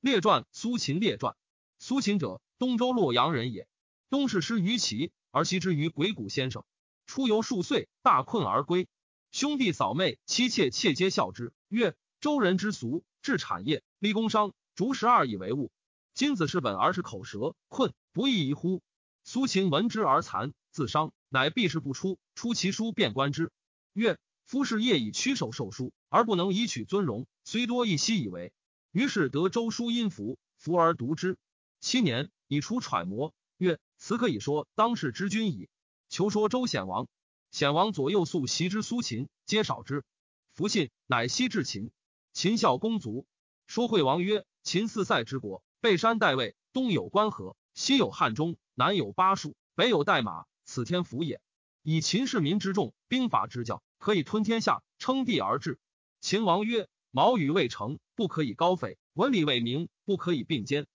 [0.00, 1.36] 列传苏秦列传。
[1.78, 3.68] 苏秦者，东周洛阳人也。
[4.08, 6.64] 东氏师于齐，而西之于鬼谷先生。
[7.04, 8.88] 出游数岁，大困而归。
[9.30, 15.70] 兄弟嫂妹妻妾妾皆笑之，曰：“周人之俗，治产业，立工商，逐十二以为物。
[16.14, 18.80] 今子是本而是口舌，困不亦宜乎？”
[19.22, 22.18] 苏秦闻之而惭，自伤，乃避世不出。
[22.34, 23.52] 出其书，便观之，
[23.92, 28.54] 曰：“夫士业以屈手受书，而不能以取尊荣，虽多一息以为。”
[28.92, 31.38] 于是得周书音符，服而读之。
[31.78, 35.68] 七年，以出揣摩，曰：“此可以说当世之君矣。”
[36.10, 37.06] 求说周显王，
[37.52, 40.02] 显王左右素袭之苏秦，皆少之。
[40.52, 41.92] 弗信，乃西至秦。
[42.32, 43.26] 秦孝公卒，
[43.68, 51.40] 说惠王曰：“秦四塞之国，背山代魏，东有关河，西有汉中，南有巴蜀，北有代马，此天福也。
[51.82, 55.78] 以秦市民之众，兵法之教，可以吞天下，称帝而治。”
[56.20, 60.86] 秦王曰：“毛羽未成，不可以高废；文理未明，不可以并肩。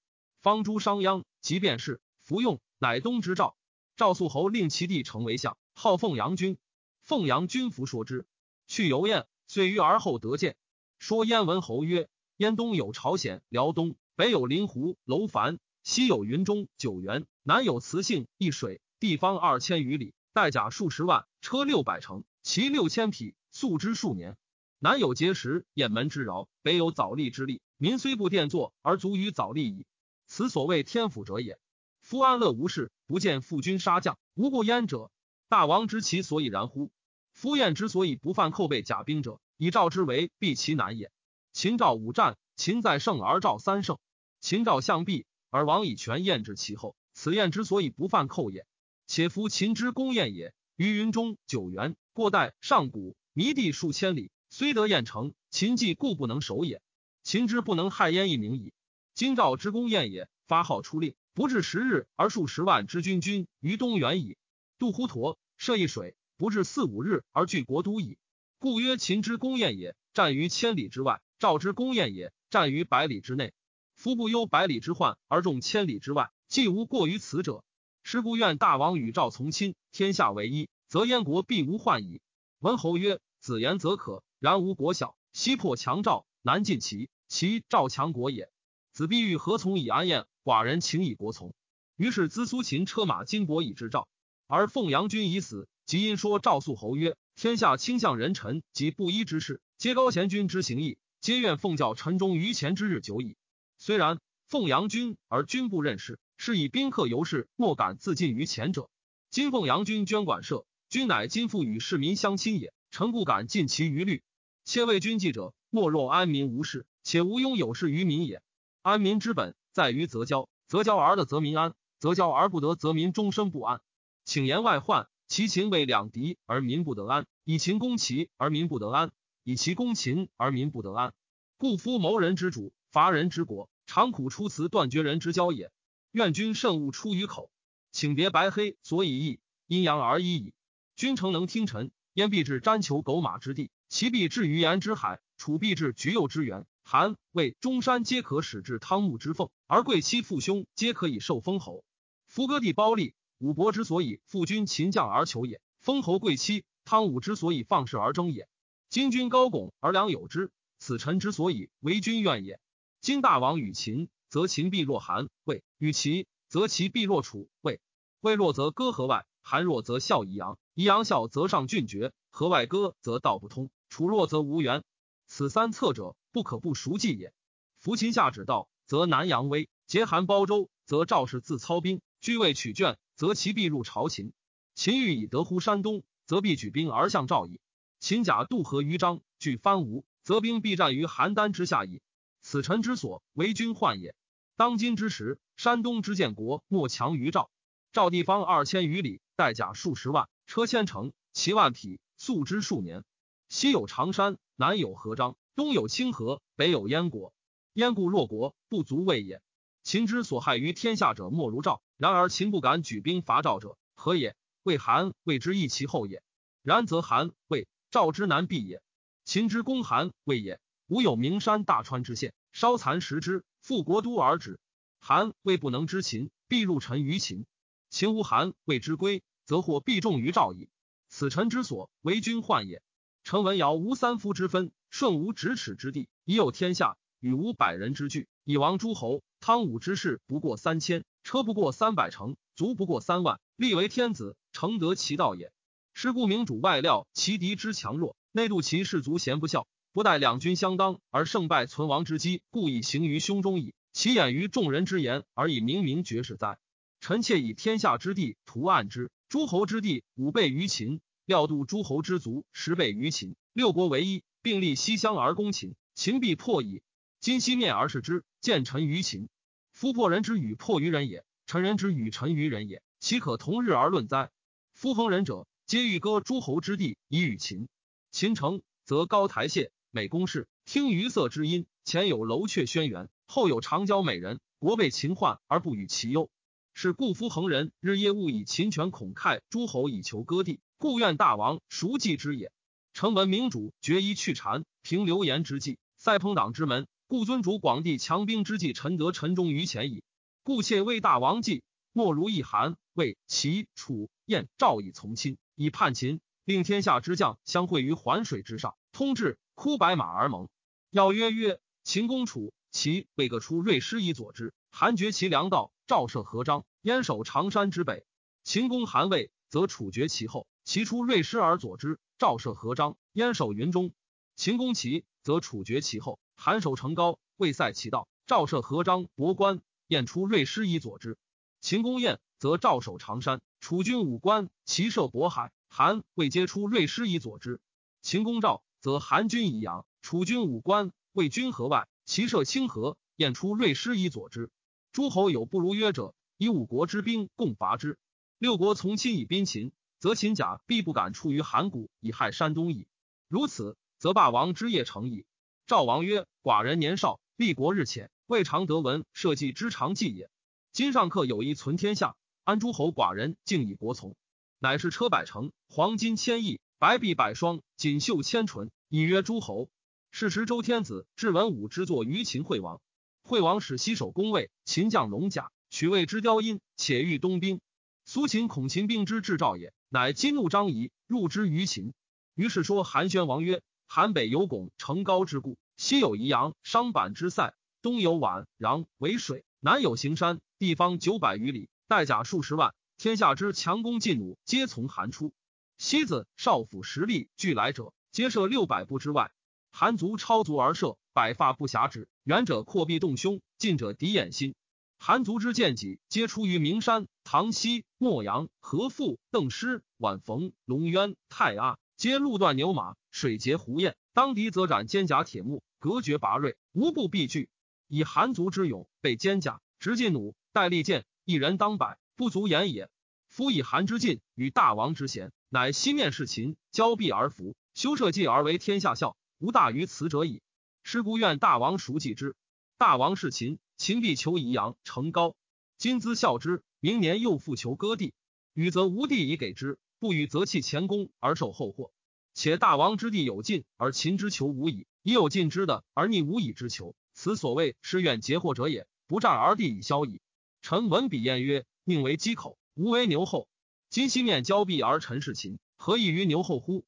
[0.41, 3.57] 方诸商鞅，即便是服用，乃东之兆。”
[3.97, 6.59] 赵肃侯令其弟成为相，号凤阳君。
[7.01, 8.27] 凤阳君服说之，
[8.67, 10.55] 去游燕，遂于而后得见。
[10.99, 24.37] 说燕文侯曰：燕东有朝鲜、辽东，北有临湖、楼烦，西有云中、九原，南有磁性、易水，地方二千余里，带甲数十万，车六百乘，骑六千匹，素之数年。
[24.85, 29.87] 南有碣石、雁门之饶，北有枣栗之利，民虽不奠作，而足于枣栗矣。
[30.27, 31.57] 此所谓天府者也。
[32.01, 35.09] 夫安乐无事，不见父君杀将，无故焉者。
[35.49, 36.91] 大王知其所以然乎？
[37.33, 41.11] 夫燕之所以不犯寇备甲兵者，以赵之为避其难也。
[41.51, 43.97] 秦赵五战，秦在胜而赵三胜。
[44.39, 48.67] 秦赵相避，而王以权燕至其后，此燕之所以不犯寇也。
[49.07, 56.81] 且夫秦之攻燕也，于云中、九原、过代、上古，迷地数千里，虽得燕城，秦计故不能守也。
[57.23, 58.71] 秦之不能害燕一名矣。
[59.13, 61.13] 今赵之攻燕也，发号出令。
[61.33, 64.37] 不至十日而数十万之军军于东原矣。
[64.77, 68.17] 渡滹沱，涉一水，不至四五日而据国都矣。
[68.57, 73.53] 故曰秦之攻燕也，战于千里之外；赵之攻燕也，战于百里之内。
[73.93, 77.65] 夫不忧百里之患而重千里之外，既无过于此者。
[78.03, 82.21] 是故愿大王与赵从亲，天下为一，则燕国必无患矣。
[82.59, 88.49] 文侯曰：“子言则可，然吾国小，西破强赵，南尽齐，其赵强国也。
[88.91, 91.55] 子必欲何从以安燕？”寡人请以国从，
[91.95, 94.07] 于是资苏秦车马金帛以至赵。
[94.45, 103.37] 而凤阳君已死，即因说赵肃侯曰：“天下倾向人臣及布衣之事，皆高贤君之行义，皆愿奉教臣忠于前之日久矣。
[103.79, 108.91] 虽然，凤阳君而君不任事，是以宾客游士莫敢自尽于前者。
[109.31, 114.23] 今凤阳君捐管社，君乃今复与市民相亲也，臣不敢尽其余虑。
[114.63, 118.41] 切为君计者，莫若安民无事，且无庸有事于民也。
[118.81, 123.81] 安民之本。”在于则交，则交而得则民安；则交而不得，则民终身不安。
[124.23, 129.11] 请言外患，其秦为两敌而民不得安，以秦攻齐而民不得安，
[129.43, 131.13] 以齐攻秦而民不得安。
[131.57, 135.69] 故夫谋人之主，伐人之国，常苦出辞断绝人之交也。
[136.13, 137.51] 愿君慎勿出于口，
[137.91, 140.53] 请别白黑所以异，阴阳而已矣。
[140.95, 143.71] 君诚能听臣，焉必至瞻求狗马之地？
[143.89, 146.65] 其必至于言之海，楚必至橘右之源。
[146.81, 151.83] 韩魏中山皆可使至汤沐之凤，而贵戚父兄皆可以受封侯。
[152.25, 158.47] 夫割地包立，武伯之所以复君秦将而求也；封侯贵戚汤武之所以放肆而争也。
[158.89, 162.61] 今君高拱而良有之，此臣之所以为君怨也。
[163.01, 167.81] 今大王与秦，则秦必若韩魏；与齐，则齐必若楚魏。
[168.21, 174.83] 魏弱则割河外，韩弱则笑宜阳，宜阳笑则上郡绝，河外割则道不通，楚弱则无援。
[175.25, 176.15] 此三策者。
[176.35, 177.33] 不可不熟记也。
[177.79, 184.33] 夫秦下止道，则南阳威；结韩包周，则赵氏自操兵；居魏取卷，则其必入朝秦。
[184.73, 187.61] 秦欲以得乎山东，则必举兵而向赵矣。
[188.01, 192.01] 秦甲渡河于漳，据番吴，则兵必战于邯郸之下矣。
[192.41, 194.13] 此臣之所为君患也。
[194.57, 197.49] 当今之时，山东之建国莫强于赵。
[197.93, 203.03] 赵地方二千余里，带甲数十万，车千乘，骑万匹，素之数年。
[203.49, 205.35] 西有常山，南有河漳。
[205.55, 207.33] 东有清河，北有燕国。
[207.73, 209.41] 燕故弱国，不足畏也。
[209.83, 211.81] 秦之所害于天下者，莫如赵。
[211.97, 214.35] 然而秦不敢举兵伐赵者，何也？
[214.63, 216.23] 魏韩魏之益其后也。
[216.61, 218.81] 然则韩魏赵之难避也。
[219.23, 224.59] 秦之攻韩魏也，吾有名山大川之县，稍残食之，复国都而止。
[224.99, 227.45] 韩魏不能知秦，必入臣于秦。
[227.89, 230.69] 秦无韩魏之归，则或必重于赵矣。
[231.07, 232.81] 此臣之所为君患也。
[233.23, 234.71] 臣闻尧无三夫之分。
[234.91, 239.23] 舜无咫尺之地，已有天下，与无百人之巨，以王诸侯。
[239.41, 245.51] 汤武之士不过三千，车不过三百乘，卒不过三万，立为天子，承得其道也。
[245.93, 253.73] 是故明主外料其敌之强弱，内度其士卒贤不孝，不待两军相当而胜败存亡之机，故以行于胸中矣。
[253.91, 256.57] 其掩于众人之言，而以明明绝世哉？
[257.01, 266.81] 臣妾以天下之地图案之，诸侯之地五倍于秦，料度诸侯之族十倍于秦，六国为一，并立西乡而攻秦，秦必破矣。
[267.19, 269.27] 今西面而视之，见臣于秦。
[269.73, 274.31] 夫破人之与破于人也，臣人之与臣于人也，岂可同日而论哉？
[274.71, 277.67] 夫恒人者，皆欲割诸侯之地以与秦。
[278.11, 283.09] 秦城则高台榭，美宫室，听鱼瑟之音，前有楼阙轩辕。
[283.25, 286.29] 后有长交美人，国被秦患而不与其忧，
[286.77, 292.51] 是故夫恒人日夜务以秦权恐害诸侯以求割地，故愿大王熟记之也。
[292.93, 300.03] 臣闻明主决一去谗，平流言之计，塞朋党之门，故尊主广地强兵之计，臣得臣忠于前矣。
[300.43, 301.63] 故妾为大王计，
[301.93, 310.49] 莫如一韩、魏、齐、楚、燕、赵以从亲，以叛秦，令天下之将相会于环水之上，通至枯白马而盟。
[310.89, 312.53] 要曰曰：秦公楚。
[312.69, 318.07] 其魏各出锐师以佐之，韩绝其粮道，赵设合章，燕守长山之北。
[318.43, 323.93] 秦攻韩魏，则楚绝其后，其出锐师而佐之，赵设合章，燕守云中。
[324.35, 331.19] 秦攻齐，则楚绝其后，韩守成高，魏塞其道，赵设合章，博关，燕出锐师以佐之。
[331.61, 337.61] 秦攻燕，则赵守长山，楚军五关，齐设渤海，韩魏皆出锐师以佐之。
[338.01, 341.87] 秦攻赵，则韩军以阳，楚军五关，魏军河外。
[342.05, 344.49] 齐设清河，燕出锐师以佐之。
[344.95, 347.99] 诸侯有不如约者，以五国之兵共伐之。
[348.37, 352.87] 六国从亲以宾秦，则秦甲必不敢出于函谷以害山东矣。
[353.27, 355.25] 如此，则霸王之业成矣。
[355.67, 360.29] 赵王曰：“寡人年少，立国日浅，未尝得闻社稷之长计也。
[360.71, 362.15] 今上客有一存天下，
[362.45, 364.15] 安诸侯寡人敬以国从，
[364.59, 369.69] 乃是车百乘，黄金千亿，白璧百双，锦绣千纯，以曰诸侯。”
[370.09, 372.79] 是时，周天子至文武之作于秦惠王。
[373.27, 377.59] 惠王使西守宫卫，秦将龙甲，取魏之雕阴，且欲东兵。
[378.05, 381.95] 苏秦恐秦兵之至赵也，乃激怒张仪，入之于秦。
[382.35, 395.33] 于是说韩宣王曰：“韩北有巩成高之固，西有宜阳商板之塞，东有宛壤为水，南有行山，地方九百余里，带甲数十万，天下之强弓劲弩，皆从韩出。
[395.79, 399.31] 西子少府实力俱来者，皆设六百步之外。”
[399.77, 402.07] 韩族超足而射，百发不暇止。
[402.23, 404.55] 远者阔臂动胸，近者敌眼心。
[404.99, 413.97] 韩族之剑戟，皆出于名山、唐西、莫阳、何父、邓师、宛冯、龙渊、太阿，皆路断牛马，水结胡雁。
[414.13, 417.49] 当敌则斩坚甲铁木，隔绝拔锐，无不必惧。
[417.89, 422.89] 以韩族之勇，备坚甲，执劲弩，带利剑，一人当百，不足言也。
[423.27, 429.17] 夫以韩之劲与大王之贤，乃西面视秦，交臂而服，修社稷而为天下笑。
[429.39, 430.41] 无大于此者矣。
[430.83, 432.35] 师故愿大王熟记之。
[432.77, 435.35] 大王是秦，秦必求宜阳成高。
[435.77, 438.13] 今兹效之，明年又复求割地。
[438.53, 441.91] 与则无地以给之，不与则弃前功而受后祸。
[442.33, 444.87] 且大王之地有尽，而秦之求无矣。
[445.03, 448.87] 已有尽之的，而逆无以之求，此所谓师愿劫祸者也。
[449.07, 450.21] 不战而地以消矣。
[450.61, 453.47] 臣闻彼晏曰：“宁为鸡口，无为牛后。
[453.89, 456.85] 今西面交臂而臣是秦，何异于牛后乎？”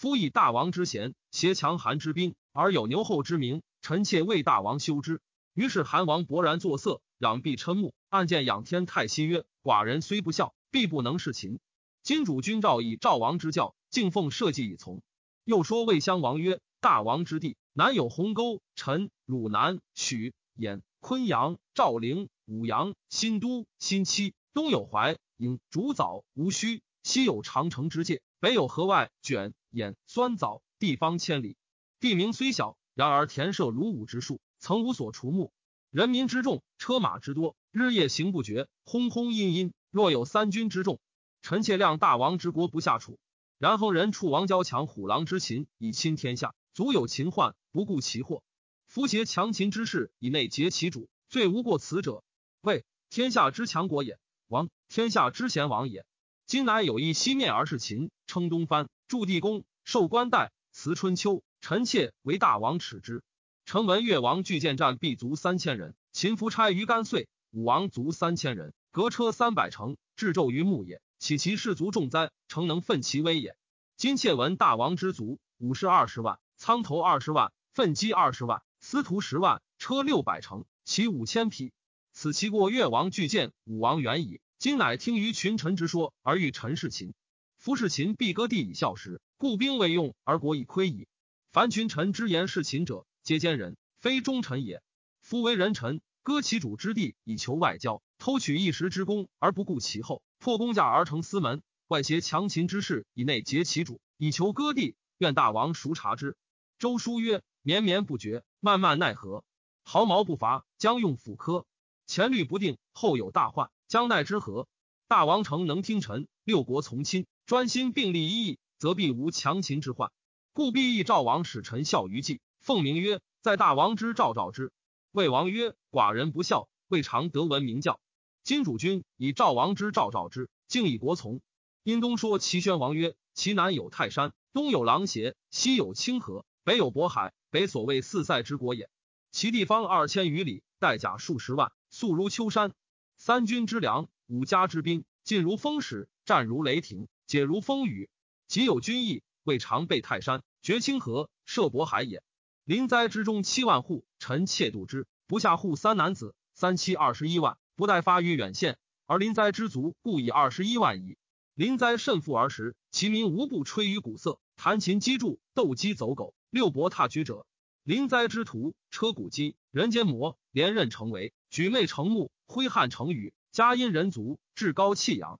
[0.00, 5.20] 夫以大王之贤，挟强韩之兵，而有牛后之名，臣妾为大王修之。
[5.52, 11.60] 于是韩王勃然作色，仰臂嗔目，暗见仰天太息曰：“寡人虽不孝，必不能事秦。
[12.02, 15.02] 今主君诏以赵王之教，敬奉社稷以从。”
[15.44, 31.56] 又说魏襄王曰：“大王之地，南有鸿沟、陈、汝南、许、兖、昆阳、赵陵、武阳、新都、新期；东有淮、郢、竹藻、吴须；西有长城之界，北有河外卷。”兖酸枣地方千里，
[32.00, 35.52] 地名虽小，然而田舍如五之数，曾无所除目。
[35.90, 39.72] 人民之众，车马之多，日夜行不绝，轰轰殷殷。
[39.90, 41.00] 若有三军之众，
[41.42, 43.18] 臣妾量大王之国不下楚。
[43.58, 48.42] 然后人处王交强虎狼之秦，以亲天下，足有秦患，不顾其祸。
[48.86, 52.22] 夫挟强秦之势，以内结其主，罪无过此者。
[52.60, 56.06] 谓天下之强国也，王天下之贤王也。
[56.46, 58.88] 今乃有意西面而是秦，称东藩。
[59.10, 61.42] 筑地宫，受官带，辞春秋。
[61.60, 63.24] 臣妾为大王耻之。
[63.64, 72.30] 臣闻越王巨舰战必卒三千人，秦夫差于干岁，武王卒三千人，革车三百乘，至纣于牧野，岂其士卒重哉？
[72.46, 73.56] 诚能奋其威也。
[73.96, 81.72] 今妾闻大王之卒，武士二十万，苍头二十万，奋击二十万，司徒十万，车六百乘，骑五千匹。
[82.12, 84.40] 此其过越王巨舰，武王远矣。
[84.60, 87.12] 今乃听于群臣之说，而欲陈事秦。
[87.60, 91.06] 夫是秦必割地以效时，故兵未用而国已亏矣。
[91.52, 94.82] 凡群臣之言是秦者，皆奸人，非忠臣也。
[95.20, 104.96] 夫为人臣，割其主之地以求外交，偷取一时之功而不顾其后，破公家而成私门，外挟强秦之势以内结其主，以求割地。
[105.18, 106.38] 愿大王熟察之。
[106.78, 109.44] 周书曰：绵绵不绝，漫漫奈何？
[109.84, 111.66] 毫毛不伐，将用斧科。
[112.06, 114.66] 前虑不定，后有大患，将奈之何？
[115.08, 120.12] 大王诚能听臣，六国从亲，专心并力一役，则必无强秦之患。
[120.52, 124.70] 故必议赵王使臣效于计，奉明曰：“在大王之赵赵之。”
[125.10, 127.98] 魏王曰：“寡人不孝，未尝得闻明教。”
[128.44, 131.40] 今主君以赵王之赵赵之，敬以国从。
[131.82, 138.88] 殷东说齐宣王曰：“其南有泰山，东有狼邪，西有清河，北有渤海，北所谓四塞之国也。
[139.32, 142.72] 其地方二千余里，带甲数十万，素如丘山。
[143.16, 148.10] 三军之粮。”五家之兵，进如风使，战如雷霆，解如风雨。
[148.48, 152.24] 即有军役，未尝备泰山，绝清河，涉渤海也。
[152.64, 161.18] 临灾之中七万户，臣妾度之，不下户三男子，三妻二十一万，不待发于远县，而临灾之卒故以二十一万矣。
[161.54, 167.46] 临灾甚富而食，其民无不吹竽鼓瑟，弹琴击筑，斗鸡走狗，六博踏居者。
[167.84, 173.32] 临灾之徒，车鼓机，人间魔，连刃成围，举妹成木，挥汗成雨。
[173.52, 175.38] 嘉因人族，至高气扬。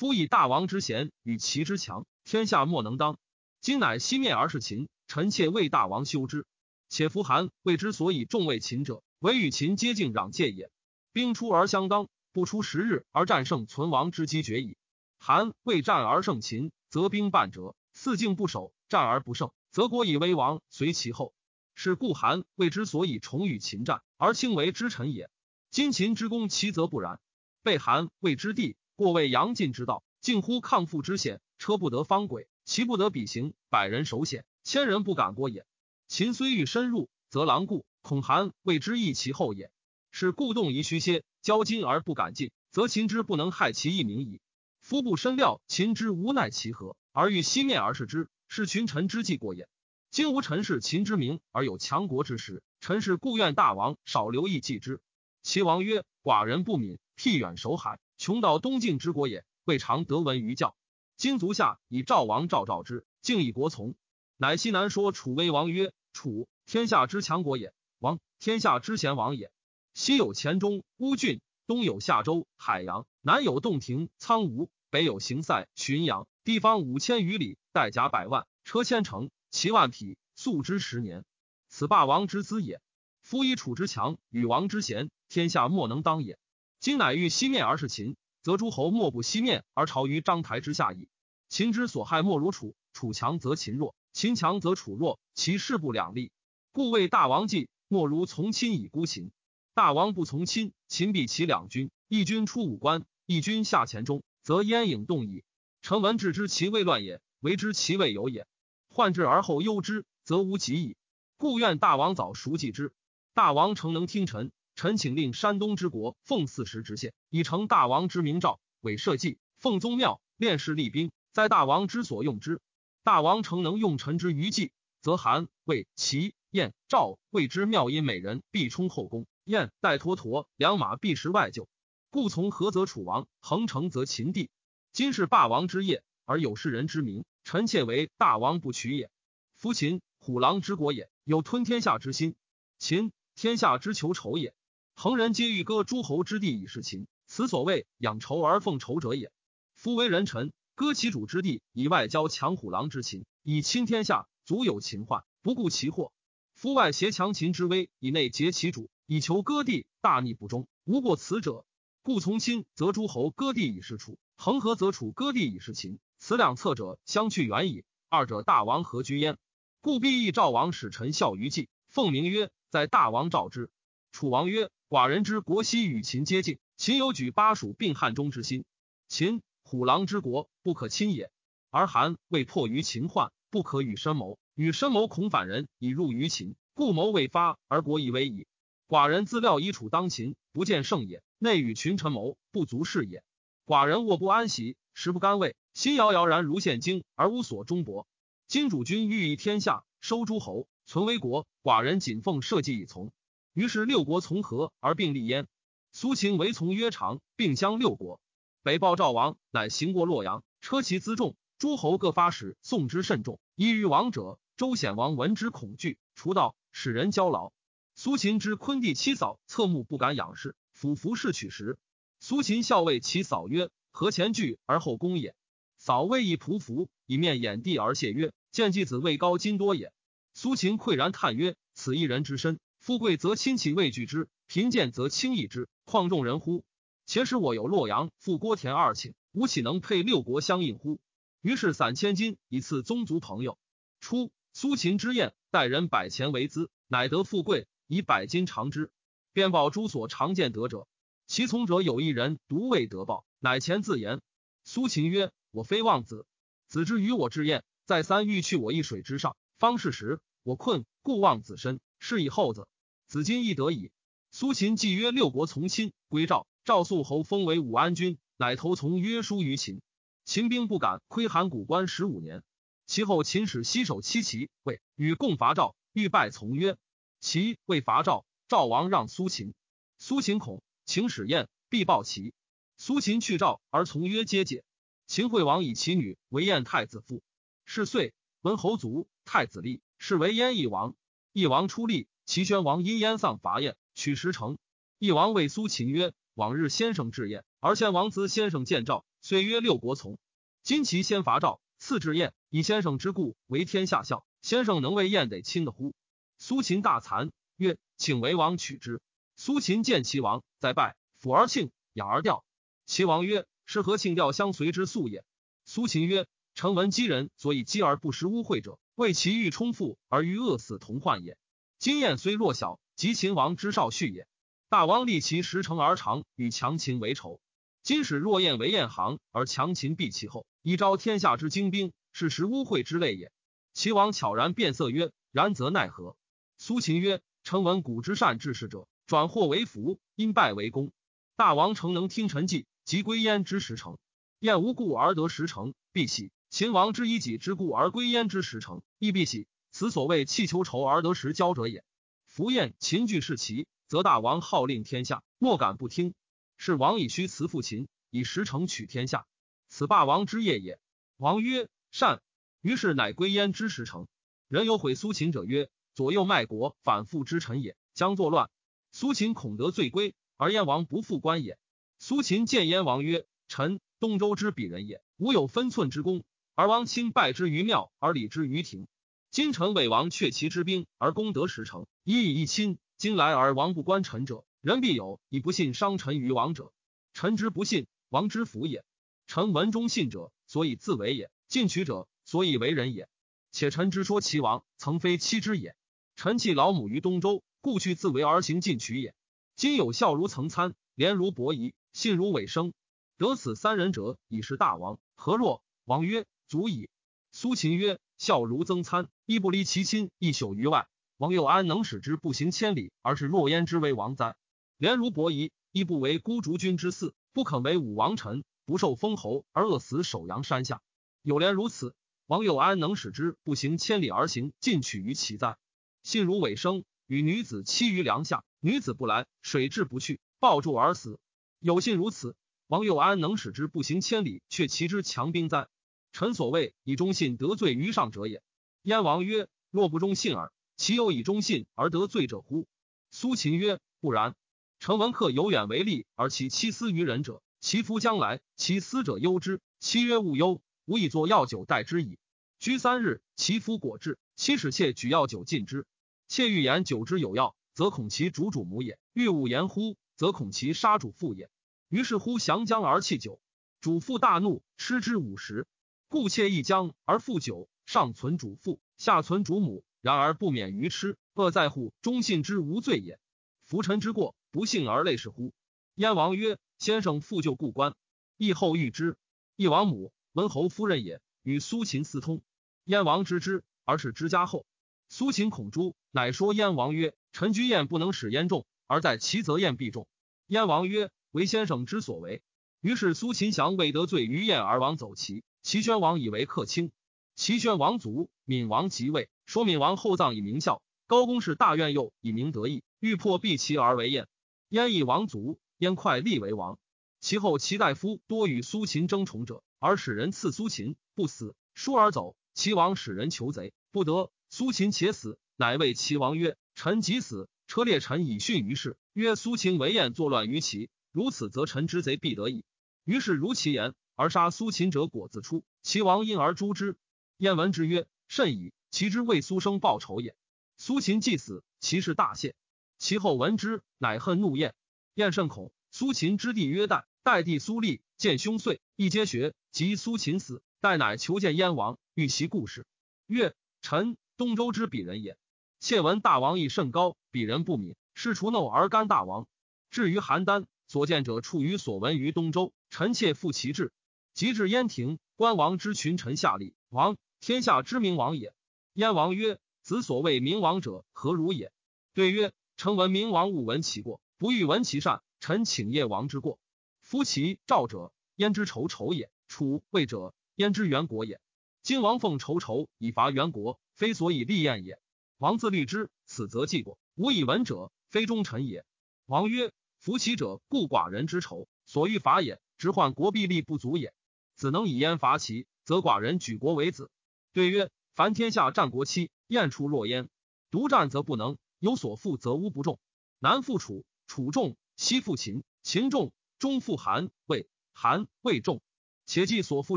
[0.00, 3.18] 夫以大王之贤与其之强，天下莫能当。
[3.60, 6.46] 今乃西灭而是秦，臣妾为大王修之。
[6.88, 10.70] 且夫韩魏之所以重为秦者，唯与秦接近壤界也。
[11.12, 14.78] 兵出而相当，不出十日而战胜存亡之机绝矣。
[15.18, 21.34] 韩魏战而胜秦，则兵半折；四境不守，战而不胜，则国以危亡，随其后。
[21.74, 25.28] 是故韩魏之所以重与秦战，而轻为之臣也。
[25.70, 27.20] 今秦之功，其则不然。
[27.62, 31.40] 被韩魏之地，过为杨晋之道，近乎抗父之险。
[31.56, 35.64] 车不得方轨，骑不得比行，百人守险，千人不敢过也。
[36.06, 39.72] 秦虽欲深入，则狼顾，恐韩魏之益其后也。
[40.10, 44.42] 是故动宜虚歇，交金而不敢进，则秦之不能害其一名矣。
[44.82, 49.66] 夫不深料秦之无奈其何，而欲西面而视之，是群臣之计过也。
[50.10, 55.00] 今无臣是秦之名，而有强国之实，臣是故愿大王少留意计之。
[55.42, 56.98] 齐王曰：寡人不敏。
[57.22, 60.76] 僻远守海，穷到东晋之国也，未尝得闻于教。
[61.16, 63.94] 今足下以赵王赵赵之，敬以国从。
[64.36, 69.50] 乃西南说楚威王曰：“楚天下之强国也，王天下之贤王也。
[69.94, 81.24] 西有黔中、乌郡，东有夏州、海阳，南有洞庭、苍梧，北有行塞、浔阳，地方五千余里，带甲百万，车千乘，骑万匹，素之十年。
[81.70, 82.82] 此霸王之资也。
[83.22, 86.38] 夫以楚之强与王之贤，天下莫能当也。”
[86.80, 91.10] 今乃欲西面而是秦，则诸侯莫不西面而朝于章台之下矣。
[91.50, 96.32] 秦之所害莫如楚，楚强则秦弱，秦强则楚弱，其势不两立。
[96.72, 99.30] 故谓大王计，莫如从亲以孤秦。
[99.74, 105.44] 大王不从亲，秦必其两军，一军出五关，一军下黔中，则燕影动矣。
[105.82, 108.46] 臣闻置之其未乱也，为之其未有也。
[108.88, 110.96] 患之而后忧之，则无及矣。
[111.36, 112.94] 故愿大王早熟记之。
[113.34, 114.50] 大王诚能听臣。
[114.80, 122.62] 臣请令山东之国奉四时直县，以成大王之明诏，委社稷，奉宗庙，练士立兵，在大王之所用之。
[123.04, 124.72] 大王诚能用臣之余计，
[125.02, 131.68] 则韩、魏、齐、燕、赵、魏之妙音美人必充后宫，燕待妥妥，良马必食外就。
[132.08, 134.48] 故从何则楚王，恒成则秦地。
[134.94, 139.10] 今是霸王之业，而有世人之名，臣妾为大王不取也。
[139.58, 142.32] 夫秦虎狼之国也，有吞天下之心；
[142.78, 144.54] 秦天下之求仇也。
[145.02, 149.32] 恒人皆欲割诸侯之地以事秦，此所谓养仇而奉仇者也。
[149.74, 156.12] 夫为人臣，割其主之地以外交强虎狼之秦，以亲天下，足有秦患，不顾其祸。
[156.52, 161.64] 夫外挟强秦之威，以内结其主，以求割地，大逆不忠，无过此者。
[162.02, 167.84] 故从亲则诸侯割地以事楚，恒和则楚割地以事秦，此两策者相去远矣。
[168.10, 169.38] 二者大王何居焉？
[169.80, 173.70] 故必议赵王使臣效于计，奉名曰在大王召之。
[174.12, 174.70] 楚王曰。
[174.90, 178.64] 寡人之国西与秦接近，秦有举巴蜀并汉中之心。
[179.06, 181.30] 秦虎狼之国，不可亲也。
[181.70, 184.36] 而韩未迫于秦患，不可与深谋。
[184.56, 188.48] 与深谋恐反人以入于秦，故谋未发而国已危矣。
[188.88, 191.22] 寡人自料以楚当秦，不见胜也。
[191.38, 193.22] 内与群臣谋，不足是也。
[193.64, 198.08] 寡人卧不安席，食不甘味，心摇摇然如现京，而无所终泊。
[198.48, 203.12] 今主君欲以天下，收诸侯，存危国，寡人谨奉社稷以从。
[203.52, 205.46] 于是六国从和而并立焉。
[205.92, 208.20] 苏秦为从曰长，并将六国。
[208.62, 213.40] 北报赵王，乃行过洛阳，车骑辎重，诸侯各发使送之甚重。
[213.56, 217.52] 依于王者，周显王闻之恐惧，除道，使人交劳。
[217.94, 221.78] 苏秦之昆弟妻嫂侧目不敢仰视，俯伏侍取食。
[222.20, 225.34] 苏秦笑谓其嫂曰：“何前惧而后攻也？”
[225.76, 229.92] 嫂谓以匍匐，以面掩地而谢曰：“见继子位高金多也。”
[230.34, 236.64] 苏秦喟然叹曰：“此一人之身，富贵则亲戚畏惧之，贫贱则轻易之，况众人乎？
[237.04, 240.98] 且使我有洛阳、复郭田二顷，吾岂能配六国相应乎？”
[241.42, 243.58] 于是散千金以赐宗族朋友。
[244.00, 248.90] 初，苏秦之宴，待人百钱为资，乃得富贵，以百金偿之。
[249.34, 250.88] 便报诸所常见得者，
[251.26, 254.22] 其从者有一人独未得报，乃前自言。
[254.64, 256.24] 苏秦曰：“我非望子，
[256.66, 262.66] 子之于我至宴，再三欲去我一水之上。”方是时，我困，故望子身，是以后子。
[263.06, 263.92] 子今亦得矣。
[264.32, 266.48] 苏秦既曰六国从亲，归赵。
[266.64, 269.80] 赵肃侯封为武安君，乃投从约书于秦。
[270.24, 272.42] 秦兵不敢窥函谷关十五年。
[272.86, 276.76] 其后秦使西守七齐，谓与共伐赵，欲败从曰。
[277.20, 279.54] 齐未伐赵，赵王让苏秦。
[279.98, 282.32] 苏秦恐，请使燕，必报齐。
[282.76, 284.64] 苏秦去赵，而从约皆解。
[285.06, 287.22] 秦惠王以其女为燕太子妇。
[287.64, 289.08] 是岁，文侯卒。
[289.24, 290.94] 太子立，是为燕翼王。
[291.32, 294.58] 翼王出立，齐宣王因燕丧伐燕，取石城。
[294.98, 300.18] 翼王谓苏秦曰：“往日先生至燕，而先王资先生见赵，虽曰六国从。
[300.64, 304.26] 今齐先伐赵，次至燕，以先生之故为天下笑。
[304.42, 305.94] 先生能为燕得亲的乎？”
[306.36, 309.00] 苏秦大惭，曰：“请为王取之。”
[309.36, 312.44] 苏秦见齐王，再拜，抚而庆，仰而吊。
[312.86, 315.24] 齐王曰：“是何庆吊相随之素也？”
[315.64, 321.38] 苏秦曰：“臣闻击人所以击而不食污秽者。”为其欲充富而欲饿死同患也。
[321.78, 324.26] 今燕虽弱小，及秦王之少婿也。
[324.68, 327.40] 大王立其十城而长，与强秦为仇。
[327.82, 333.32] 今使若燕为燕行，而强秦避其后，以招天下之精兵，是食污秽之类也。
[333.72, 336.16] 齐王悄然变色曰：“然则奈何？”
[336.58, 340.92] 苏秦曰：“臣闻古之善治事者，转祸为福，因败为功。
[341.36, 343.96] 大王诚能听臣计，即归燕之十城。
[344.40, 349.46] 燕无故而得十城，必喜。”秦王之以己之故而归燕之时成，亦必喜。
[349.70, 351.84] 此所谓弃求仇而得时交者也。
[352.26, 356.12] 夫燕秦惧是齐，则大王号令天下，莫敢不听。
[356.56, 359.26] 是王以虚辞父秦，以实成取天下，
[359.68, 360.80] 此霸王之业也。
[361.16, 362.20] 王曰：“善。”
[362.60, 364.08] 于是乃归燕之时成。
[364.48, 368.50] 人有毁苏秦者曰：“左右卖国，反复之臣也，将作乱。”
[368.90, 371.58] 苏秦恐得罪归，而燕王不复官也。
[372.00, 378.86] 苏秦见燕王曰：“臣东周之鄙人也，无有分寸之功。”而王亲拜之于庙，而礼之于庭。
[379.30, 382.78] 今臣为王却其之兵，而功得十成，以以一亲。
[382.96, 386.72] 今来而王不观臣者，人必有以不信伤臣于王者。
[387.14, 388.84] 臣之不信，王之福也。
[389.26, 393.08] 臣闻忠信者，所以自为也；进取者，所以为人也。
[393.52, 395.76] 且臣之说齐王，曾非欺之也。
[396.16, 399.14] 臣弃老母于东周，故去自为而行进取也。
[399.56, 402.74] 今有孝如曾参，廉如伯夷，信如尾生，
[403.16, 404.98] 得此三人者，已是大王。
[405.14, 405.62] 何若？
[405.84, 406.26] 王曰。
[406.50, 406.90] 足矣。
[407.30, 410.88] 苏秦曰：“孝如曾参，亦不离其亲，一宿于外。
[411.16, 414.34] 王又安能使之不行千里，而是若焉之为王哉？
[414.76, 420.82] 廉如伯夷，亦不为孤竹君之嗣，不肯为武王臣，不受封侯而饿死首阳山下。
[421.22, 421.94] 有廉如此，
[422.26, 425.56] 王又安能使之不行千里而行进取于其哉？
[426.02, 431.20] 信如尾生，与女子栖于梁下，女子不来，水至不去，抱柱而死。
[431.60, 432.34] 有信如此，
[432.66, 435.68] 王又安能使之不行千里，却其之强兵哉？”
[436.12, 438.42] 臣所谓以忠信得罪于上者也。
[438.82, 442.66] 燕王曰：“若不忠信耳，其有以忠信而得罪者乎？”
[443.10, 444.34] 苏秦曰：“不然。
[444.78, 449.60] 臣闻客有远为利而其妻思于人者，其夫将来，其私者忧之。
[449.78, 452.18] 妻曰：‘勿忧，吾以作药酒待之矣。’
[452.58, 455.86] 居三日，其夫果至，妻使妾举药酒进之。
[456.28, 461.50] 妾欲言酒之有药，则恐其主主母也；欲勿言乎，则恐其杀主父也。
[461.88, 463.40] 于是乎降将而弃酒。
[463.80, 465.66] 主父大怒，吃之五十。”
[466.10, 471.16] 故妾一将而负酒，上存主父，下存主母，然而不免于痴。
[471.34, 473.20] 恶在乎忠信之无罪也。
[473.64, 475.54] 夫臣之过，不幸而类是乎？
[475.94, 477.94] 燕王曰：“先生复旧故官，
[478.36, 479.16] 义后遇之。
[479.54, 482.42] 义王母文侯夫人也，与苏秦私通。
[482.82, 484.66] 燕王知之，而是之家后。
[485.08, 490.08] 苏秦恐诛，乃说燕王曰：‘臣居燕不能使燕众，而在其则燕必众。’
[490.48, 492.42] 燕王曰：‘为先生之所为。’
[492.82, 495.44] 于是苏秦降未得罪于燕而王走齐。
[495.62, 496.90] 齐宣王以为客卿，
[497.34, 500.82] 齐宣王卒，闵王即位，说闵王厚葬以明孝。
[501.06, 504.28] 高公氏大怨佑以明德义，欲破避齐而为燕。
[504.68, 506.78] 燕以王族，燕快立为王。
[507.20, 512.36] 其后齐大夫多与苏秦争宠者，而使人刺苏秦，不死，疏而走。
[512.54, 514.30] 齐王使人求贼，不得。
[514.48, 522.64] 苏秦且死，乃谓齐王曰：“臣即死，车裂臣以殉于世。”曰：“苏秦为燕作乱于齐，如此则臣之贼必得矣。”
[523.04, 525.64] 于是如其言，而杀苏秦者果自出。
[525.82, 526.98] 齐王因而诛之。
[527.38, 528.74] 燕闻之曰：“甚矣！
[528.90, 530.36] 其之为苏生报仇也。”
[530.76, 532.54] 苏秦既死，其势大谢。
[532.98, 534.74] 其后闻之，乃恨怒燕。
[535.14, 535.72] 燕甚恐。
[535.90, 537.06] 苏秦之弟曰代。
[537.22, 539.54] 代弟苏厉见兄遂，亦皆学。
[539.72, 542.84] 及苏秦死，代乃求见燕王，欲其故事。
[543.26, 545.38] 曰：臣东周之鄙人也。
[545.78, 549.48] 窃闻大王亦甚高，鄙人不敏，是除怒而干大王。
[549.90, 552.74] 至于邯郸，所见者处于所闻于东周。
[552.90, 553.92] 臣妾负其志。
[554.32, 558.54] 及至燕庭，关王之群臣下吏王，天下之明王也。
[558.94, 561.72] 燕王曰：子所谓明王者，何如也？
[562.14, 565.22] 对曰：臣闻明王勿闻其过，不欲闻其善。
[565.40, 566.58] 臣请业王之过。
[567.00, 571.40] 夫其赵者，燕之仇仇也；楚魏者，燕之元国也。
[571.82, 575.00] 今王奉仇仇以伐元国，非所以立燕也。
[575.38, 576.98] 王自虑之，此则既过。
[577.14, 578.84] 无以闻者，非忠臣也。
[579.24, 582.60] 王曰：夫其者，故寡人之仇，所欲伐也。
[582.76, 584.14] 直患国必力不足也。
[584.60, 587.10] 子能以燕伐齐，则寡人举国为子。
[587.54, 590.28] 对曰：凡天下战国期，燕出若燕，
[590.70, 593.00] 独战则不能；有所负则无不重。
[593.38, 596.34] 南复楚，楚重；西复秦，秦重。
[596.58, 598.82] 中复韩魏，韩魏重，
[599.24, 599.96] 且计所负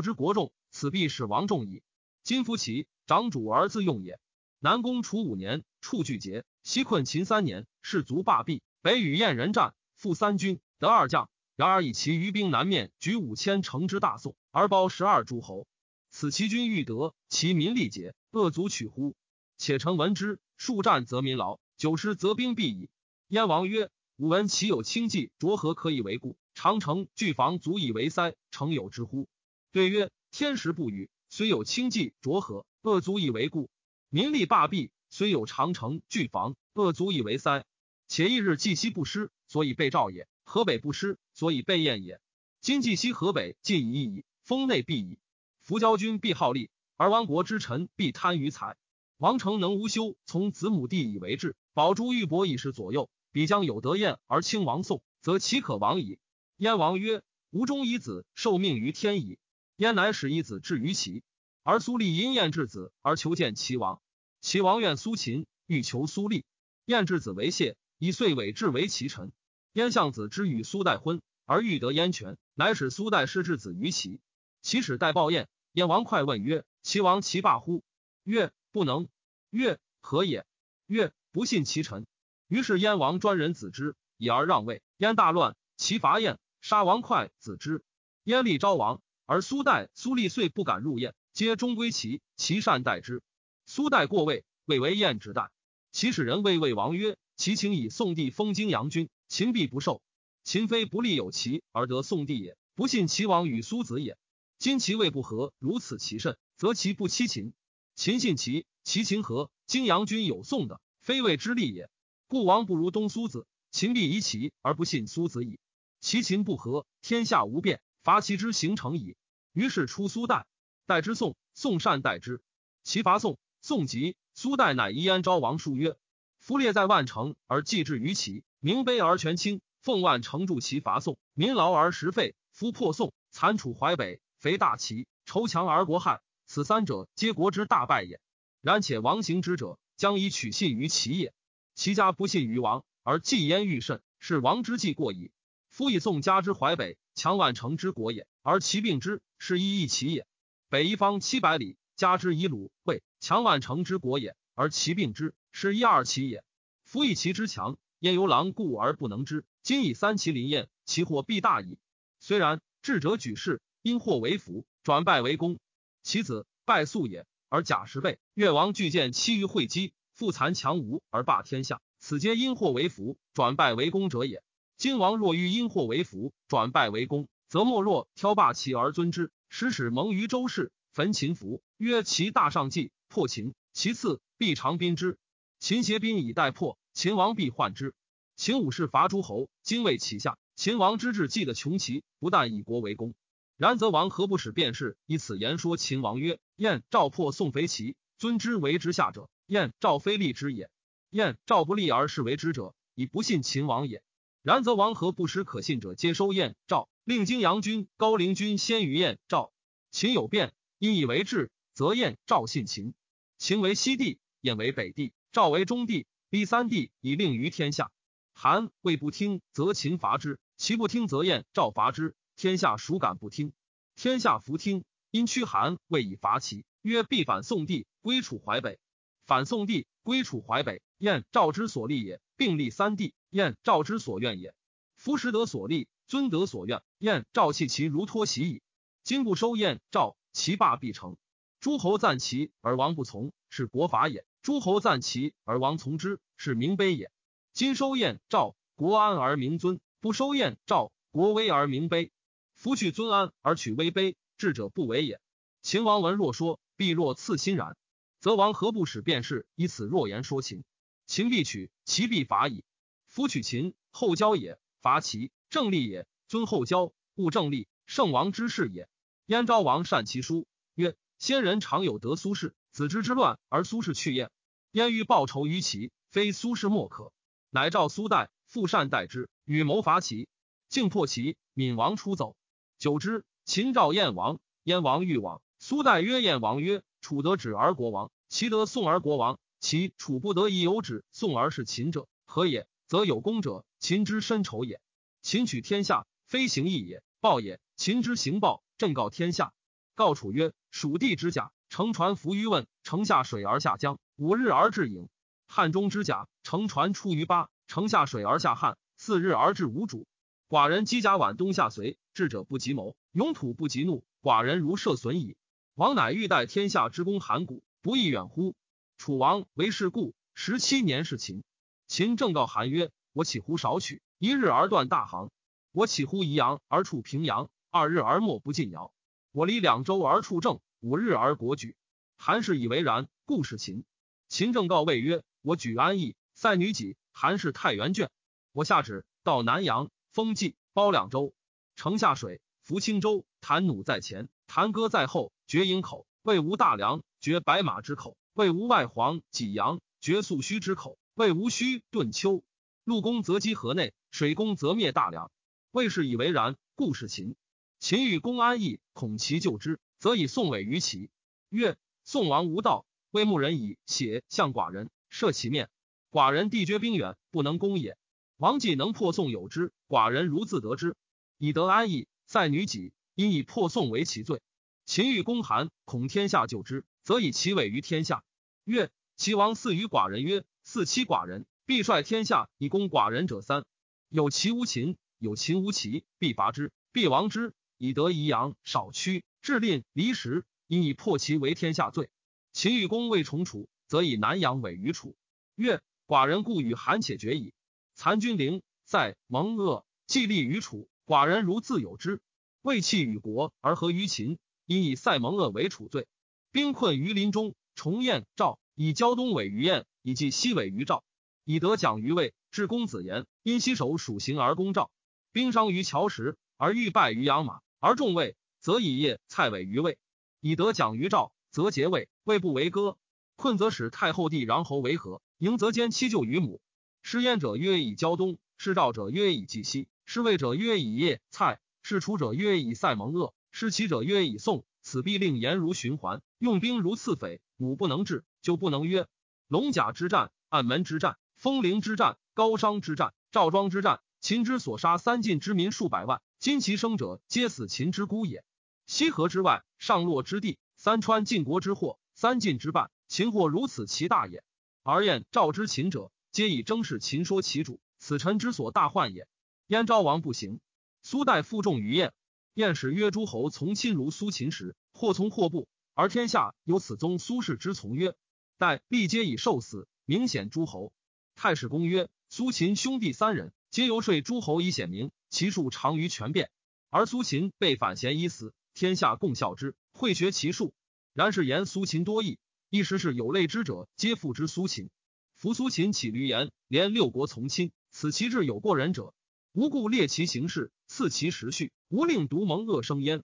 [0.00, 1.82] 之国重，此必使王重矣。
[2.22, 4.18] 今夫齐长主而自用也。
[4.60, 8.62] 南攻楚五年，处拒节；西困秦三年，士卒罢弊。
[8.80, 11.28] 北与燕人战，负三军，得二将。
[11.56, 15.68] 然而以其余兵南面举五千乘之大宋，而包十二诸侯。
[16.10, 19.14] 此其君欲得，其民力竭，恶足取乎？
[19.56, 22.88] 且臣闻之，数战则民劳，久失则兵必矣。
[23.28, 26.36] 燕王曰：吾闻其有轻骑着何可以为故？
[26.54, 29.28] 长城巨防足以为塞，诚有之乎？
[29.70, 33.68] 对曰：天时不与，虽有轻骑着何，恶足以为故；
[34.08, 37.64] 民力罢弊，虽有长城巨防，恶足以为塞。
[38.06, 42.20] 且一日冀息不失，所以被赵也；河北不失，所以被燕也。
[42.60, 45.18] 今既西河北尽已矣，封内必矣。
[45.62, 48.76] 伏交军必好利，而亡国之臣必贪于财。
[49.16, 56.18] 王成能无休，从子母弟以为质，宝珠玉帛以示左右，彼将有得燕而亲王宋，则其可亡矣。
[56.56, 59.38] 燕王曰：“吾中以子受命于天矣。”
[59.76, 61.22] 燕乃使一子至于齐，
[61.62, 64.00] 而苏厉因燕至子而求见齐王。
[64.40, 66.44] 齐王怨苏秦，欲求苏厉。
[66.84, 69.32] 燕至子为谢，以遂委至为齐臣。
[69.74, 74.20] 燕相子之与苏代婚，而欲得燕权，乃使苏代失至子于齐。
[74.62, 75.48] 齐使代报燕。
[75.72, 77.82] 燕王快问曰：“齐王其罢乎？”
[78.22, 79.08] 曰：“不能。”
[79.50, 80.46] 曰：“何也？”
[80.86, 82.06] 曰：“不信其臣。”
[82.46, 84.80] 于是燕王专人子之，以而让位。
[84.98, 86.38] 燕大乱，齐伐燕。
[86.60, 87.82] 杀王哙子之，
[88.22, 92.22] 燕立昭王，而苏代、苏厉遂不敢入燕，皆终归齐。
[92.36, 93.24] 齐善待之。
[93.66, 95.50] 苏代过位，谓为燕之代。
[95.90, 100.00] 齐使人谓魏王曰：“齐请以宋帝封荆阳君，秦必不受。
[100.44, 104.16] 秦非不立有齐而得宋帝也，不信齐王与苏子也。
[104.60, 107.52] 今齐魏不和，如此其甚，则其不欺秦。
[107.96, 111.90] 秦信齐，齐秦和，荆阳君有宋的，非谓之利也。
[112.28, 115.58] 故王不如东苏子，秦必疑齐而不信苏子矣。”
[116.00, 119.16] 其秦不和，天下无变，伐齐之行成矣。
[119.52, 120.46] 于是出苏代，
[120.86, 122.40] 代之宋，宋善代之。
[122.84, 125.96] 齐伐宋，宋急，苏代乃夷安昭王书曰
[126.38, 132.34] ：“夫列在万城而祭至于齐，名卑而权轻，奉万城助齐伐宋，民劳而食废。
[132.50, 136.22] 夫破宋，残楚淮北，肥大齐，仇强而国汉。
[136.46, 138.22] 此三者，皆国之大败也。
[138.62, 141.34] 然且王行之者，将以取信于齐也。
[141.74, 145.30] 齐家不信于王，而忌焉欲甚，是王之计过矣。”
[145.68, 150.26] 夫以宋家之淮北，强万城之国也，而其并之，是一亦其也。
[150.70, 156.42] 北一方七百里，加之以鲁魏，强万城之国也，而其并之，是一二齐也。
[156.82, 159.46] 夫以其之强，燕由狼故而不能之。
[159.62, 161.78] 今以三齐临燕，其祸必大矣。
[162.20, 165.58] 虽然，智者举事，因祸为福，转败为功。
[166.02, 168.18] 其子败素也，而假时备。
[168.34, 174.42] 越王拒见其余会稽，复残强吴而霸天下，此皆因祸为福，转败为功者也。
[174.76, 183.54] 今王若欲因祸为福，转败为功，则莫若挑霸齐而尊之，使使蒙于周氏，焚秦服，曰其大上计，破秦。
[183.72, 185.16] 其次必长兵之，
[185.58, 187.92] 秦挟兵以待破，秦王必患之。
[188.36, 190.38] 秦武士伐诸侯，今为其下。
[190.54, 193.14] 秦王之志，计得穷奇，不但以国为公，
[193.56, 194.96] 然则王何不使便是？
[195.04, 200.70] 以此言说秦王曰：燕赵破宋肥齐，尊之为之下者，燕赵非立之也。
[201.10, 202.76] 燕赵不立而是为之者。
[202.94, 204.04] 以不信秦王也。
[204.42, 209.52] 然则王何不使可信者皆收燕赵，令荆阳君、高陵君先于燕赵。
[209.90, 212.94] 秦有变，因以为治，则燕赵信秦。
[213.36, 217.92] 秦为西地，燕为北地，赵为中地，立三帝以令于天下。
[218.32, 222.16] 韩魏不听，则秦伐之；其不听，则燕赵伐之。
[222.34, 223.52] 天下孰敢不听？
[223.94, 228.80] 天下弗听，因驱韩魏以伐齐，曰必反宋帝，归楚淮北。
[229.24, 234.56] 反宋帝，归楚淮北，燕赵之所立也，并立三帝，燕赵之所愿也。
[234.96, 238.60] 夫时得所立，尊得所愿，燕赵弃其如脱席矣。
[239.04, 241.16] 今不收燕赵，其霸必成。
[241.60, 247.10] 诸侯赞齐而王不从，是国法也；诸侯赞齐而王从之，是民卑也。
[247.52, 252.10] 今收燕赵，国安而民尊；不收燕赵，国危而民卑。
[252.54, 255.20] 夫去尊安而取威卑，智者不为也。
[255.62, 257.76] 秦王闻若说，必若刺心然。
[258.20, 260.64] 则王何不使便是以此若言说秦？
[261.06, 262.64] 秦必取，其必伐矣。
[263.06, 266.06] 夫取秦，后交也；伐齐，正立也。
[266.26, 268.88] 尊后交，勿正立，圣王之事也。
[269.26, 274.30] 燕昭王善其书，曰：先人常有得苏轼，子之之乱而苏轼去燕。
[274.72, 277.12] 燕欲报仇于齐，非苏轼莫可。
[277.50, 280.28] 乃召苏代，复善待之，与谋伐齐，
[280.68, 281.36] 竟破齐。
[281.54, 282.36] 闵王出走，
[282.78, 285.42] 久之，秦召燕王，燕王欲往。
[285.58, 288.12] 苏代曰：燕王曰：楚得止而国王。
[288.28, 292.68] 其得宋而国王，其楚不得已有止宋而是秦者，何也？
[292.86, 294.80] 则有功者，秦之深仇也。
[295.20, 297.58] 秦取天下，非行义也，报也。
[297.74, 299.52] 秦之行报，正告天下。
[299.96, 305.08] 告楚曰：蜀地之甲，乘船浮于汶，乘下水而下江，五日而至郢。
[305.46, 310.06] 汉中之甲，乘船出于巴，乘下水而下汉，四日而至吴主。
[310.48, 315.36] 寡人积甲晚冬下随，智者不及谋，勇土不及怒，寡人如射损矣。
[315.74, 317.62] 王乃欲待天下之功，函谷。
[317.82, 318.54] 不亦远乎？
[318.96, 321.44] 楚王为是故，十七年是秦。
[321.86, 324.00] 秦正告韩曰：“我岂乎少取？
[324.18, 325.30] 一日而断大行？
[325.72, 327.50] 我岂乎宜阳而处平阳？
[327.70, 328.92] 二日而莫不进尧？
[329.32, 331.76] 我离两周而处正，五日而国举。”
[332.16, 333.84] 韩氏以为然，故是秦。
[334.28, 336.96] 秦正告魏曰：“我举安邑，塞女己。
[337.12, 338.10] 韩氏太原卷。
[338.52, 341.34] 我下旨到南阳，封冀，包两州。
[341.76, 343.26] 城下水，浮青州。
[343.42, 346.06] 弹弩在前，弹戈在后，绝营口。
[346.22, 352.42] 魏无大梁。”绝白马之口，魏无外黄济阳；绝素须之口，魏无须顿丘。
[352.84, 355.30] 陆公则击河内，水攻则灭大梁。
[355.72, 357.36] 魏氏以为然，故是秦。
[357.80, 361.10] 秦欲攻安邑，恐其救之，则以宋尾于齐。
[361.50, 365.70] 曰：宋王无道，魏牧人以血向寡人，射其面。
[366.10, 367.96] 寡人地绝兵远，不能攻也。
[368.36, 370.96] 王既能破宋有之，寡人如自得之，
[371.38, 372.08] 以得安邑。
[372.26, 374.42] 塞女己，因以破宋为其罪。
[374.86, 376.84] 秦欲攻韩，恐天下救之。
[377.04, 378.24] 则以其委于天下。
[378.64, 383.64] 曰：齐王赐于寡人曰：赐妻寡人，必率天下以攻寡人者三。
[384.08, 388.56] 有齐无秦，有秦无齐，必伐之，必亡之，以得宜阳。
[388.64, 392.10] 少屈，至吝离时，因以破齐为天下罪。
[392.52, 395.14] 秦欲攻魏重楚，则以南阳委于楚。
[395.54, 397.54] 曰：寡人故与韩且绝矣。
[397.94, 402.20] 残君陵在蒙恶，既立于楚，寡人如自有之。
[402.60, 406.08] 魏弃与国而合于秦，因以塞蒙恶为楚罪。
[406.50, 411.04] 兵困于林中，重燕赵以胶东委于燕，以冀西委于赵，
[411.44, 412.34] 以得奖于魏。
[412.50, 414.90] 至公子言，因西守蜀行而攻赵，
[415.30, 419.98] 兵伤于桥石，而欲败于养马，而众位，则以业蔡委于魏，
[420.40, 422.08] 以得奖于赵，则结魏。
[422.24, 422.98] 魏不为歌，
[423.36, 426.60] 困则使太后帝穰侯为和，迎则兼妻舅于母。
[427.02, 434.64] 失燕者曰以胶东，失赵者曰以冀西，失魏者曰以叶蔡，失楚者曰以塞蒙鄂，失齐者曰以宋。
[434.86, 437.40] 此必令言如循环，用兵如刺匪。
[437.56, 439.06] 母不能治，就不能约。
[439.48, 448.44] 龙甲之战、暗门之战、风陵之战、高商之战、赵庄之战，秦之所杀三晋之民数百万，今其生者皆死秦之孤也。
[448.86, 454.42] 西河之外，上洛之地，三川晋国之祸，三晋之败，秦祸如此其大也。
[454.82, 459.28] 而燕赵之秦者，皆以争事秦说其主，此臣之所大患也。
[459.68, 460.58] 燕昭王不行，
[461.00, 462.12] 苏代负重于燕。
[462.54, 468.16] 燕使曰：“诸侯从亲如苏秦时，或从或不，而天下有此宗苏氏之从曰：
[468.58, 470.92] 待必皆以受死，明显诸侯。”
[471.36, 476.50] 太史公曰：“苏秦兄弟三人，皆游说诸侯以显名，其数长于权变。
[476.90, 480.74] 而苏秦被反贤以死，天下共笑之，会学其数。
[481.12, 482.40] 然是言苏秦多义，
[482.74, 484.90] 一时是有类之者，皆附之苏秦。
[485.36, 489.14] 扶苏秦起闾言，连六国从亲，此其志有过人者。”
[489.54, 493.22] 无故列其行事，赐其时序，无令独蒙恶生焉。